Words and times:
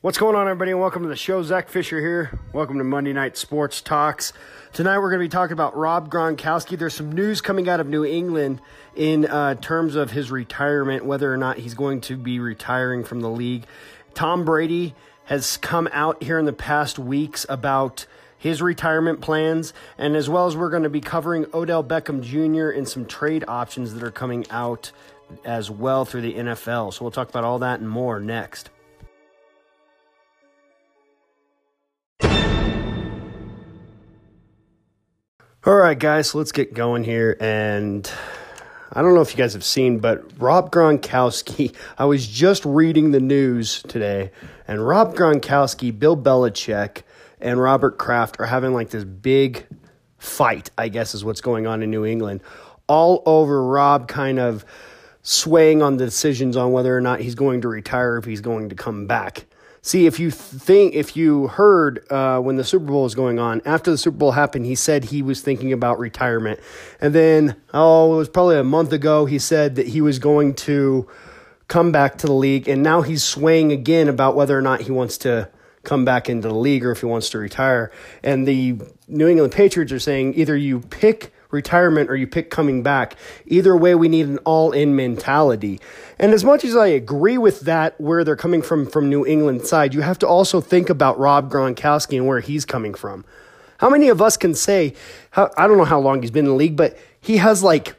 What's 0.00 0.16
going 0.16 0.36
on, 0.36 0.46
everybody, 0.46 0.70
and 0.70 0.78
welcome 0.78 1.02
to 1.02 1.08
the 1.08 1.16
show. 1.16 1.42
Zach 1.42 1.68
Fisher 1.68 1.98
here. 1.98 2.38
Welcome 2.52 2.78
to 2.78 2.84
Monday 2.84 3.12
Night 3.12 3.36
Sports 3.36 3.80
Talks. 3.80 4.32
Tonight, 4.72 5.00
we're 5.00 5.10
going 5.10 5.18
to 5.18 5.24
be 5.24 5.28
talking 5.28 5.54
about 5.54 5.76
Rob 5.76 6.08
Gronkowski. 6.08 6.78
There's 6.78 6.94
some 6.94 7.10
news 7.10 7.40
coming 7.40 7.68
out 7.68 7.80
of 7.80 7.88
New 7.88 8.04
England 8.04 8.60
in 8.94 9.26
uh, 9.26 9.56
terms 9.56 9.96
of 9.96 10.12
his 10.12 10.30
retirement, 10.30 11.04
whether 11.04 11.34
or 11.34 11.36
not 11.36 11.58
he's 11.58 11.74
going 11.74 12.00
to 12.02 12.16
be 12.16 12.38
retiring 12.38 13.02
from 13.02 13.22
the 13.22 13.28
league. 13.28 13.64
Tom 14.14 14.44
Brady 14.44 14.94
has 15.24 15.56
come 15.56 15.88
out 15.90 16.22
here 16.22 16.38
in 16.38 16.44
the 16.44 16.52
past 16.52 17.00
weeks 17.00 17.44
about 17.48 18.06
his 18.38 18.62
retirement 18.62 19.20
plans, 19.20 19.74
and 19.98 20.14
as 20.14 20.28
well 20.28 20.46
as 20.46 20.56
we're 20.56 20.70
going 20.70 20.84
to 20.84 20.88
be 20.88 21.00
covering 21.00 21.44
Odell 21.52 21.82
Beckham 21.82 22.22
Jr. 22.22 22.70
and 22.70 22.88
some 22.88 23.04
trade 23.04 23.44
options 23.48 23.94
that 23.94 24.04
are 24.04 24.12
coming 24.12 24.46
out 24.48 24.92
as 25.44 25.72
well 25.72 26.04
through 26.04 26.20
the 26.20 26.34
NFL. 26.34 26.94
So 26.94 27.04
we'll 27.04 27.10
talk 27.10 27.30
about 27.30 27.42
all 27.42 27.58
that 27.58 27.80
and 27.80 27.90
more 27.90 28.20
next. 28.20 28.70
All 35.68 35.76
right, 35.76 35.98
guys, 35.98 36.30
so 36.30 36.38
let's 36.38 36.50
get 36.50 36.72
going 36.72 37.04
here. 37.04 37.36
And 37.40 38.10
I 38.90 39.02
don't 39.02 39.14
know 39.14 39.20
if 39.20 39.32
you 39.32 39.36
guys 39.36 39.52
have 39.52 39.64
seen, 39.64 39.98
but 39.98 40.24
Rob 40.40 40.72
Gronkowski, 40.72 41.76
I 41.98 42.06
was 42.06 42.26
just 42.26 42.64
reading 42.64 43.10
the 43.10 43.20
news 43.20 43.82
today, 43.82 44.30
and 44.66 44.88
Rob 44.88 45.14
Gronkowski, 45.14 45.96
Bill 45.98 46.16
Belichick, 46.16 47.02
and 47.38 47.60
Robert 47.60 47.98
Kraft 47.98 48.40
are 48.40 48.46
having 48.46 48.72
like 48.72 48.88
this 48.88 49.04
big 49.04 49.66
fight, 50.16 50.70
I 50.78 50.88
guess 50.88 51.14
is 51.14 51.22
what's 51.22 51.42
going 51.42 51.66
on 51.66 51.82
in 51.82 51.90
New 51.90 52.06
England, 52.06 52.40
all 52.86 53.22
over 53.26 53.62
Rob 53.62 54.08
kind 54.08 54.38
of 54.38 54.64
swaying 55.20 55.82
on 55.82 55.98
the 55.98 56.06
decisions 56.06 56.56
on 56.56 56.72
whether 56.72 56.96
or 56.96 57.02
not 57.02 57.20
he's 57.20 57.34
going 57.34 57.60
to 57.60 57.68
retire, 57.68 58.16
if 58.16 58.24
he's 58.24 58.40
going 58.40 58.70
to 58.70 58.74
come 58.74 59.06
back. 59.06 59.44
See, 59.80 60.06
if 60.06 60.18
you 60.18 60.30
think, 60.30 60.94
if 60.94 61.16
you 61.16 61.46
heard 61.48 62.04
uh, 62.10 62.40
when 62.40 62.56
the 62.56 62.64
Super 62.64 62.86
Bowl 62.86 63.04
was 63.04 63.14
going 63.14 63.38
on, 63.38 63.62
after 63.64 63.90
the 63.90 63.98
Super 63.98 64.16
Bowl 64.16 64.32
happened, 64.32 64.66
he 64.66 64.74
said 64.74 65.04
he 65.04 65.22
was 65.22 65.40
thinking 65.40 65.72
about 65.72 65.98
retirement. 65.98 66.60
And 67.00 67.14
then, 67.14 67.56
oh, 67.72 68.14
it 68.14 68.16
was 68.18 68.28
probably 68.28 68.56
a 68.56 68.64
month 68.64 68.92
ago, 68.92 69.26
he 69.26 69.38
said 69.38 69.76
that 69.76 69.88
he 69.88 70.00
was 70.00 70.18
going 70.18 70.54
to 70.54 71.08
come 71.68 71.92
back 71.92 72.18
to 72.18 72.26
the 72.26 72.32
league. 72.32 72.68
And 72.68 72.82
now 72.82 73.02
he's 73.02 73.22
swaying 73.22 73.72
again 73.72 74.08
about 74.08 74.34
whether 74.34 74.58
or 74.58 74.62
not 74.62 74.80
he 74.82 74.90
wants 74.90 75.18
to 75.18 75.48
come 75.84 76.04
back 76.04 76.28
into 76.28 76.48
the 76.48 76.54
league 76.54 76.84
or 76.84 76.90
if 76.90 77.00
he 77.00 77.06
wants 77.06 77.30
to 77.30 77.38
retire. 77.38 77.92
And 78.22 78.46
the 78.46 78.78
New 79.06 79.28
England 79.28 79.52
Patriots 79.52 79.92
are 79.92 80.00
saying 80.00 80.34
either 80.34 80.56
you 80.56 80.80
pick 80.80 81.32
retirement 81.50 82.10
or 82.10 82.16
you 82.16 82.26
pick 82.26 82.50
coming 82.50 82.82
back. 82.82 83.16
Either 83.46 83.76
way, 83.76 83.94
we 83.94 84.08
need 84.08 84.26
an 84.26 84.38
all 84.38 84.72
in 84.72 84.94
mentality. 84.94 85.80
And 86.18 86.32
as 86.32 86.44
much 86.44 86.64
as 86.64 86.76
I 86.76 86.88
agree 86.88 87.38
with 87.38 87.60
that, 87.60 87.98
where 88.00 88.24
they're 88.24 88.36
coming 88.36 88.62
from 88.62 88.86
from 88.86 89.08
New 89.08 89.24
England 89.24 89.66
side, 89.66 89.94
you 89.94 90.00
have 90.02 90.18
to 90.18 90.28
also 90.28 90.60
think 90.60 90.90
about 90.90 91.18
Rob 91.18 91.50
Gronkowski 91.50 92.16
and 92.16 92.26
where 92.26 92.40
he's 92.40 92.64
coming 92.64 92.94
from. 92.94 93.24
How 93.78 93.88
many 93.88 94.08
of 94.08 94.20
us 94.20 94.36
can 94.36 94.54
say, 94.54 94.94
I 95.36 95.66
don't 95.68 95.78
know 95.78 95.84
how 95.84 96.00
long 96.00 96.20
he's 96.20 96.32
been 96.32 96.46
in 96.46 96.50
the 96.50 96.56
league, 96.56 96.76
but 96.76 96.98
he 97.20 97.36
has 97.36 97.62
like, 97.62 97.94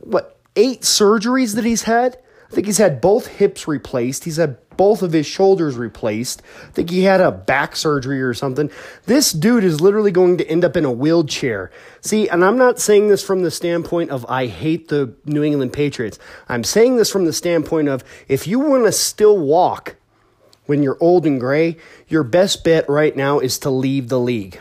what, 0.00 0.38
eight 0.54 0.82
surgeries 0.82 1.56
that 1.56 1.64
he's 1.64 1.82
had? 1.82 2.16
I 2.50 2.54
think 2.54 2.66
he's 2.66 2.78
had 2.78 3.00
both 3.00 3.26
hips 3.26 3.66
replaced. 3.66 4.24
He's 4.24 4.36
had 4.36 4.58
both 4.76 5.02
of 5.02 5.12
his 5.12 5.26
shoulders 5.26 5.76
replaced. 5.76 6.42
I 6.62 6.70
think 6.70 6.90
he 6.90 7.02
had 7.02 7.20
a 7.20 7.32
back 7.32 7.76
surgery 7.76 8.22
or 8.22 8.34
something. 8.34 8.70
This 9.06 9.32
dude 9.32 9.64
is 9.64 9.80
literally 9.80 10.10
going 10.10 10.38
to 10.38 10.46
end 10.48 10.64
up 10.64 10.76
in 10.76 10.84
a 10.84 10.92
wheelchair. 10.92 11.70
See, 12.00 12.28
and 12.28 12.44
I'm 12.44 12.58
not 12.58 12.78
saying 12.78 13.08
this 13.08 13.24
from 13.24 13.42
the 13.42 13.50
standpoint 13.50 14.10
of 14.10 14.26
I 14.28 14.46
hate 14.46 14.88
the 14.88 15.14
New 15.24 15.42
England 15.42 15.72
Patriots. 15.72 16.18
I'm 16.48 16.64
saying 16.64 16.96
this 16.96 17.10
from 17.10 17.24
the 17.24 17.32
standpoint 17.32 17.88
of 17.88 18.04
if 18.28 18.46
you 18.46 18.60
want 18.60 18.84
to 18.84 18.92
still 18.92 19.38
walk 19.38 19.96
when 20.66 20.82
you're 20.82 20.98
old 21.00 21.26
and 21.26 21.40
gray, 21.40 21.76
your 22.08 22.24
best 22.24 22.64
bet 22.64 22.88
right 22.88 23.16
now 23.16 23.38
is 23.38 23.58
to 23.60 23.70
leave 23.70 24.08
the 24.08 24.20
league. 24.20 24.60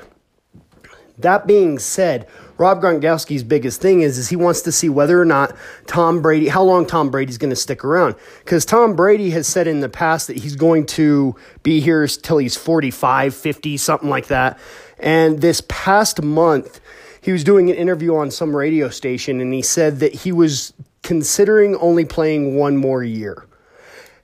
That 1.17 1.47
being 1.47 1.79
said, 1.79 2.27
Rob 2.57 2.81
Gronkowski's 2.81 3.43
biggest 3.43 3.81
thing 3.81 4.01
is, 4.01 4.17
is 4.17 4.29
he 4.29 4.35
wants 4.35 4.61
to 4.61 4.71
see 4.71 4.87
whether 4.87 5.19
or 5.19 5.25
not 5.25 5.55
Tom 5.87 6.21
Brady, 6.21 6.47
how 6.47 6.63
long 6.63 6.85
Tom 6.85 7.09
Brady's 7.09 7.37
going 7.37 7.49
to 7.49 7.55
stick 7.55 7.83
around. 7.83 8.15
Because 8.39 8.63
Tom 8.63 8.95
Brady 8.95 9.31
has 9.31 9.47
said 9.47 9.67
in 9.67 9.81
the 9.81 9.89
past 9.89 10.27
that 10.27 10.37
he's 10.37 10.55
going 10.55 10.85
to 10.87 11.35
be 11.63 11.81
here 11.81 12.07
till 12.07 12.37
he's 12.37 12.55
45, 12.55 13.35
50, 13.35 13.77
something 13.77 14.09
like 14.09 14.27
that. 14.27 14.57
And 14.99 15.41
this 15.41 15.61
past 15.67 16.21
month, 16.21 16.79
he 17.21 17.31
was 17.31 17.43
doing 17.43 17.69
an 17.69 17.75
interview 17.75 18.15
on 18.15 18.31
some 18.31 18.55
radio 18.55 18.87
station 18.87 19.41
and 19.41 19.53
he 19.53 19.61
said 19.61 19.99
that 19.99 20.13
he 20.13 20.31
was 20.31 20.73
considering 21.03 21.75
only 21.77 22.05
playing 22.05 22.55
one 22.55 22.77
more 22.77 23.03
year. 23.03 23.47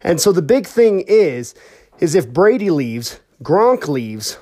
And 0.01 0.21
so 0.21 0.31
the 0.31 0.41
big 0.41 0.65
thing 0.65 1.01
is, 1.01 1.53
is 1.99 2.15
if 2.15 2.31
Brady 2.31 2.69
leaves, 2.69 3.19
Gronk 3.43 3.87
leaves, 3.87 4.37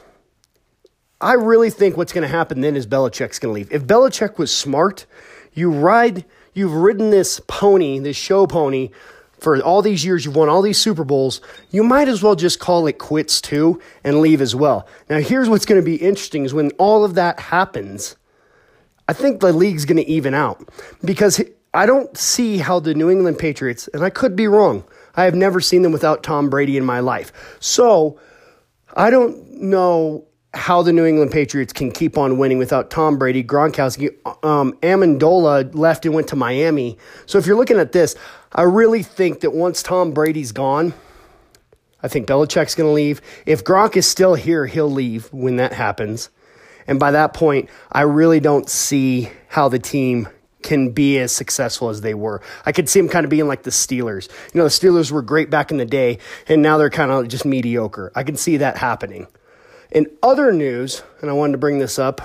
I 1.21 1.33
really 1.33 1.69
think 1.69 1.97
what's 1.97 2.13
going 2.13 2.21
to 2.21 2.27
happen 2.27 2.61
then 2.61 2.75
is 2.75 2.87
Belichick's 2.87 3.39
going 3.39 3.53
to 3.53 3.55
leave. 3.55 3.71
If 3.71 3.85
Belichick 3.85 4.37
was 4.37 4.55
smart, 4.55 5.05
you 5.53 5.69
ride, 5.69 6.23
you've 6.53 6.73
ridden 6.73 7.09
this 7.09 7.41
pony, 7.47 7.99
this 7.99 8.15
show 8.15 8.47
pony, 8.47 8.91
for 9.39 9.61
all 9.61 9.81
these 9.81 10.03
years, 10.05 10.25
you've 10.25 10.35
won 10.35 10.49
all 10.49 10.61
these 10.61 10.77
Super 10.77 11.03
Bowls, 11.03 11.41
you 11.71 11.83
might 11.83 12.07
as 12.07 12.21
well 12.21 12.35
just 12.35 12.59
call 12.59 12.87
it 12.87 12.97
quits 12.97 13.41
too 13.41 13.81
and 14.03 14.21
leave 14.21 14.41
as 14.41 14.55
well. 14.55 14.87
Now, 15.09 15.19
here's 15.19 15.49
what's 15.49 15.65
going 15.65 15.81
to 15.81 15.85
be 15.85 15.95
interesting 15.95 16.43
is 16.43 16.53
when 16.53 16.71
all 16.71 17.05
of 17.05 17.15
that 17.15 17.39
happens, 17.39 18.15
I 19.07 19.13
think 19.13 19.39
the 19.39 19.53
league's 19.53 19.85
going 19.85 19.97
to 19.97 20.07
even 20.09 20.33
out 20.33 20.67
because 21.03 21.41
I 21.73 21.85
don't 21.85 22.17
see 22.17 22.57
how 22.57 22.79
the 22.79 22.93
New 22.93 23.09
England 23.09 23.39
Patriots, 23.39 23.87
and 23.93 24.03
I 24.03 24.09
could 24.09 24.35
be 24.35 24.47
wrong, 24.47 24.83
I 25.15 25.23
have 25.23 25.35
never 25.35 25.61
seen 25.61 25.83
them 25.83 25.91
without 25.91 26.23
Tom 26.23 26.49
Brady 26.49 26.77
in 26.77 26.85
my 26.85 26.99
life. 26.99 27.57
So 27.59 28.19
I 28.95 29.09
don't 29.09 29.61
know 29.61 30.25
how 30.53 30.81
the 30.81 30.91
New 30.91 31.05
England 31.05 31.31
Patriots 31.31 31.73
can 31.73 31.91
keep 31.91 32.17
on 32.17 32.37
winning 32.37 32.57
without 32.57 32.89
Tom 32.89 33.17
Brady, 33.17 33.43
Gronkowski, 33.43 34.09
um, 34.43 34.73
Amendola 34.81 35.73
left 35.75 36.05
and 36.05 36.15
went 36.15 36.27
to 36.29 36.35
Miami. 36.35 36.97
So 37.27 37.37
if 37.37 37.45
you're 37.45 37.55
looking 37.55 37.77
at 37.77 37.91
this, 37.91 38.15
I 38.51 38.63
really 38.63 39.03
think 39.03 39.41
that 39.41 39.51
once 39.51 39.83
Tom 39.83 40.11
Brady's 40.11 40.51
gone, 40.51 40.93
I 42.01 42.07
think 42.07 42.27
Belichick's 42.27 42.75
going 42.75 42.87
to 42.89 42.93
leave. 42.93 43.21
If 43.45 43.63
Gronk 43.63 43.95
is 43.95 44.07
still 44.07 44.33
here, 44.33 44.65
he'll 44.65 44.91
leave 44.91 45.31
when 45.31 45.57
that 45.57 45.73
happens. 45.73 46.29
And 46.87 46.99
by 46.99 47.11
that 47.11 47.33
point, 47.33 47.69
I 47.91 48.01
really 48.01 48.39
don't 48.39 48.67
see 48.67 49.29
how 49.49 49.69
the 49.69 49.77
team 49.77 50.27
can 50.63 50.89
be 50.89 51.19
as 51.19 51.31
successful 51.31 51.89
as 51.89 52.01
they 52.01 52.13
were. 52.13 52.41
I 52.65 52.71
could 52.71 52.89
see 52.89 52.99
them 52.99 53.09
kind 53.09 53.23
of 53.23 53.29
being 53.29 53.47
like 53.47 53.63
the 53.63 53.69
Steelers. 53.69 54.29
You 54.53 54.59
know, 54.59 54.63
the 54.63 54.69
Steelers 54.69 55.11
were 55.11 55.21
great 55.21 55.49
back 55.49 55.71
in 55.71 55.77
the 55.77 55.85
day, 55.85 56.17
and 56.47 56.61
now 56.61 56.77
they're 56.77 56.89
kind 56.89 57.11
of 57.11 57.27
just 57.27 57.45
mediocre. 57.45 58.11
I 58.15 58.23
can 58.23 58.35
see 58.35 58.57
that 58.57 58.77
happening. 58.77 59.27
In 59.91 60.07
other 60.21 60.51
news, 60.51 61.01
and 61.21 61.29
I 61.29 61.33
wanted 61.33 61.53
to 61.53 61.57
bring 61.57 61.79
this 61.79 61.97
up, 61.97 62.21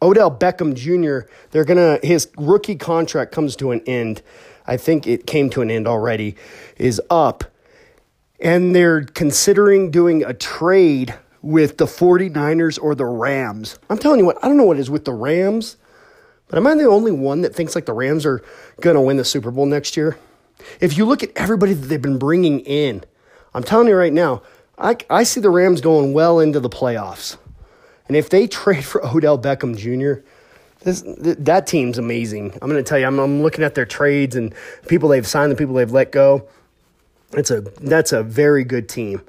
Odell 0.00 0.30
Beckham 0.30 0.74
Jr., 0.74 1.28
they're 1.50 1.64
gonna 1.64 1.98
his 2.02 2.28
rookie 2.36 2.76
contract 2.76 3.32
comes 3.32 3.56
to 3.56 3.72
an 3.72 3.82
end. 3.86 4.22
I 4.66 4.76
think 4.76 5.06
it 5.06 5.26
came 5.26 5.50
to 5.50 5.62
an 5.62 5.70
end 5.70 5.88
already, 5.88 6.36
is 6.76 7.00
up. 7.10 7.44
And 8.40 8.74
they're 8.74 9.02
considering 9.02 9.90
doing 9.90 10.24
a 10.24 10.34
trade 10.34 11.14
with 11.42 11.78
the 11.78 11.86
49ers 11.86 12.78
or 12.80 12.94
the 12.94 13.04
Rams. 13.04 13.78
I'm 13.90 13.98
telling 13.98 14.20
you 14.20 14.26
what, 14.26 14.42
I 14.42 14.48
don't 14.48 14.56
know 14.56 14.64
what 14.64 14.78
is 14.78 14.90
with 14.90 15.04
the 15.04 15.12
Rams, 15.12 15.76
but 16.48 16.56
am 16.56 16.66
I 16.66 16.74
the 16.74 16.84
only 16.84 17.12
one 17.12 17.42
that 17.42 17.54
thinks 17.54 17.74
like 17.74 17.86
the 17.86 17.92
Rams 17.92 18.24
are 18.24 18.42
going 18.80 18.94
to 18.94 19.00
win 19.00 19.16
the 19.16 19.24
Super 19.24 19.50
Bowl 19.50 19.66
next 19.66 19.96
year? 19.96 20.16
If 20.80 20.96
you 20.96 21.04
look 21.04 21.22
at 21.22 21.30
everybody 21.34 21.72
that 21.74 21.86
they've 21.86 22.02
been 22.02 22.18
bringing 22.18 22.60
in, 22.60 23.04
I'm 23.54 23.64
telling 23.64 23.88
you 23.88 23.96
right 23.96 24.12
now, 24.12 24.42
I, 24.82 24.96
I 25.08 25.22
see 25.22 25.40
the 25.40 25.48
Rams 25.48 25.80
going 25.80 26.12
well 26.12 26.40
into 26.40 26.60
the 26.60 26.68
playoffs. 26.68 27.36
And 28.08 28.16
if 28.16 28.28
they 28.28 28.46
trade 28.48 28.84
for 28.84 29.04
Odell 29.06 29.38
Beckham 29.38 29.76
Jr., 29.76 30.24
this, 30.80 31.04
that 31.06 31.68
team's 31.68 31.96
amazing. 31.96 32.58
I'm 32.60 32.68
going 32.68 32.82
to 32.82 32.88
tell 32.88 32.98
you, 32.98 33.06
I'm, 33.06 33.20
I'm 33.20 33.40
looking 33.40 33.62
at 33.62 33.76
their 33.76 33.86
trades 33.86 34.34
and 34.34 34.52
people 34.88 35.08
they've 35.08 35.26
signed, 35.26 35.52
the 35.52 35.56
people 35.56 35.74
they've 35.74 35.92
let 35.92 36.10
go. 36.10 36.48
It's 37.34 37.52
a, 37.52 37.60
that's 37.60 38.12
a 38.12 38.24
very 38.24 38.64
good 38.64 38.88
team. 38.88 39.22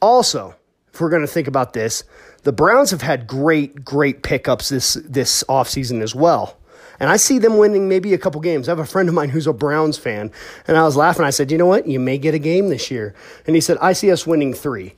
Also, 0.00 0.54
if 0.92 1.00
we're 1.00 1.10
going 1.10 1.22
to 1.22 1.28
think 1.28 1.48
about 1.48 1.72
this, 1.72 2.04
the 2.44 2.52
Browns 2.52 2.92
have 2.92 3.02
had 3.02 3.26
great, 3.26 3.84
great 3.84 4.22
pickups 4.22 4.68
this, 4.68 4.94
this 5.04 5.42
offseason 5.48 6.02
as 6.02 6.14
well. 6.14 6.56
And 6.98 7.10
I 7.10 7.16
see 7.16 7.38
them 7.38 7.58
winning 7.58 7.88
maybe 7.88 8.14
a 8.14 8.18
couple 8.18 8.40
games. 8.40 8.68
I 8.68 8.72
have 8.72 8.78
a 8.78 8.86
friend 8.86 9.08
of 9.08 9.14
mine 9.14 9.30
who's 9.30 9.46
a 9.46 9.52
Browns 9.52 9.98
fan, 9.98 10.30
and 10.66 10.76
I 10.76 10.84
was 10.84 10.96
laughing. 10.96 11.24
I 11.24 11.30
said, 11.30 11.50
You 11.50 11.58
know 11.58 11.66
what? 11.66 11.86
You 11.86 12.00
may 12.00 12.18
get 12.18 12.34
a 12.34 12.38
game 12.38 12.68
this 12.68 12.90
year. 12.90 13.14
And 13.46 13.54
he 13.54 13.60
said, 13.60 13.78
I 13.80 13.92
see 13.92 14.10
us 14.10 14.26
winning 14.26 14.54
three. 14.54 14.94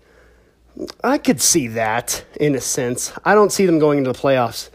I 1.02 1.18
could 1.18 1.40
see 1.40 1.66
that 1.68 2.24
in 2.38 2.54
a 2.54 2.60
sense. 2.60 3.12
I 3.24 3.34
don't 3.34 3.50
see 3.50 3.66
them 3.66 3.78
going 3.78 3.98
into 3.98 4.12
the 4.12 4.18
playoffs, 4.18 4.70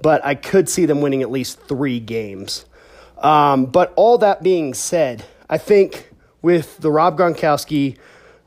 but 0.00 0.24
I 0.24 0.34
could 0.34 0.68
see 0.68 0.86
them 0.86 1.00
winning 1.00 1.22
at 1.22 1.30
least 1.30 1.60
three 1.62 1.98
games. 1.98 2.64
Um, 3.18 3.66
but 3.66 3.92
all 3.96 4.18
that 4.18 4.42
being 4.42 4.74
said, 4.74 5.24
I 5.50 5.58
think 5.58 6.10
with 6.42 6.78
the 6.78 6.92
Rob 6.92 7.18
Gronkowski 7.18 7.96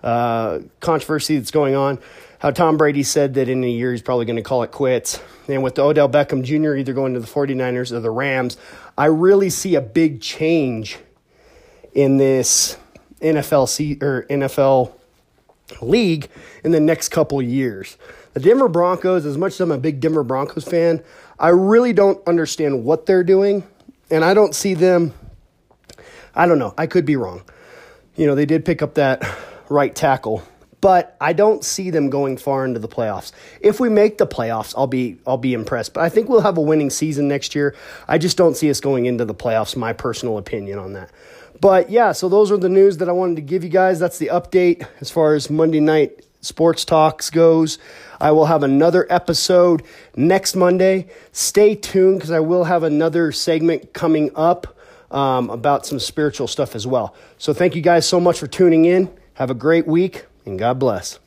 uh, 0.03 0.59
controversy 0.79 1.37
that's 1.37 1.51
going 1.51 1.75
on, 1.75 1.99
how 2.41 2.49
Tom 2.49 2.75
Brady 2.75 3.03
said 3.03 3.35
that 3.35 3.47
in 3.47 3.63
a 3.63 3.69
year 3.69 3.91
he's 3.91 4.01
probably 4.01 4.25
going 4.25 4.35
to 4.35 4.41
call 4.41 4.63
it 4.63 4.71
quits. 4.71 5.19
And 5.47 5.61
with 5.61 5.77
Odell 5.77 6.09
Beckham 6.09 6.43
Jr. 6.43 6.75
either 6.75 6.91
going 6.91 7.13
to 7.13 7.19
the 7.19 7.27
49ers 7.27 7.91
or 7.91 7.99
the 7.99 8.09
Rams, 8.09 8.57
I 8.97 9.05
really 9.05 9.51
see 9.51 9.75
a 9.75 9.81
big 9.81 10.21
change 10.21 10.97
in 11.93 12.17
this 12.17 12.77
NFL 13.21 14.01
or 14.01 14.25
NFL 14.27 14.91
league 15.81 16.29
in 16.63 16.71
the 16.71 16.79
next 16.79 17.09
couple 17.09 17.39
years. 17.43 17.97
The 18.33 18.39
Denver 18.39 18.69
Broncos, 18.69 19.25
as 19.25 19.37
much 19.37 19.53
as 19.53 19.61
I'm 19.61 19.71
a 19.71 19.77
big 19.77 19.99
Denver 19.99 20.23
Broncos 20.23 20.63
fan, 20.63 21.03
I 21.37 21.49
really 21.49 21.93
don't 21.93 22.25
understand 22.27 22.83
what 22.83 23.05
they're 23.05 23.23
doing, 23.23 23.67
and 24.09 24.25
I 24.25 24.33
don't 24.33 24.55
see 24.55 24.73
them. 24.73 25.13
I 26.33 26.47
don't 26.47 26.57
know. 26.57 26.73
I 26.75 26.87
could 26.87 27.05
be 27.05 27.17
wrong. 27.17 27.43
You 28.15 28.25
know, 28.25 28.33
they 28.33 28.45
did 28.45 28.65
pick 28.65 28.81
up 28.81 28.95
that 28.95 29.23
right 29.69 29.93
tackle, 29.93 30.43
but 30.81 31.15
I 31.21 31.33
don't 31.33 31.63
see 31.63 31.91
them 31.91 32.09
going 32.09 32.37
far 32.37 32.65
into 32.65 32.79
the 32.79 32.87
playoffs. 32.87 33.31
If 33.61 33.79
we 33.79 33.87
make 33.87 34.17
the 34.17 34.27
playoffs, 34.27 34.73
I'll 34.75 34.87
be 34.87 35.17
I'll 35.25 35.37
be 35.37 35.53
impressed. 35.53 35.93
But 35.93 36.03
I 36.03 36.09
think 36.09 36.27
we'll 36.27 36.41
have 36.41 36.57
a 36.57 36.61
winning 36.61 36.89
season 36.89 37.27
next 37.27 37.55
year. 37.55 37.75
I 38.07 38.17
just 38.17 38.35
don't 38.35 38.57
see 38.57 38.69
us 38.69 38.81
going 38.81 39.05
into 39.05 39.23
the 39.23 39.35
playoffs. 39.35 39.75
My 39.75 39.93
personal 39.93 40.37
opinion 40.39 40.79
on 40.79 40.93
that. 40.93 41.11
But 41.61 41.91
yeah, 41.91 42.11
so 42.11 42.27
those 42.27 42.51
are 42.51 42.57
the 42.57 42.69
news 42.69 42.97
that 42.97 43.07
I 43.07 43.11
wanted 43.11 43.35
to 43.35 43.43
give 43.43 43.63
you 43.63 43.69
guys. 43.69 43.99
That's 43.99 44.17
the 44.17 44.27
update 44.33 44.85
as 44.99 45.11
far 45.11 45.35
as 45.35 45.49
Monday 45.49 45.79
night 45.79 46.25
sports 46.41 46.83
talks 46.83 47.29
goes. 47.29 47.77
I 48.19 48.31
will 48.31 48.45
have 48.45 48.63
another 48.63 49.05
episode 49.11 49.83
next 50.15 50.55
Monday. 50.55 51.07
Stay 51.31 51.75
tuned 51.75 52.17
because 52.17 52.31
I 52.31 52.39
will 52.39 52.63
have 52.63 52.81
another 52.81 53.31
segment 53.31 53.93
coming 53.93 54.31
up 54.35 54.75
um, 55.11 55.51
about 55.51 55.85
some 55.85 55.99
spiritual 55.99 56.47
stuff 56.47 56.73
as 56.73 56.87
well. 56.87 57.15
So 57.37 57.53
thank 57.53 57.75
you 57.75 57.81
guys 57.83 58.07
so 58.07 58.19
much 58.19 58.39
for 58.39 58.47
tuning 58.47 58.85
in. 58.85 59.11
Have 59.35 59.51
a 59.51 59.55
great 59.55 59.85
week 59.85 60.25
and 60.45 60.57
God 60.59 60.79
bless. 60.79 61.19